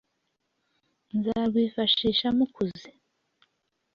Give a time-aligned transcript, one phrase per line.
[1.17, 2.89] nzarwifashisha mukuze.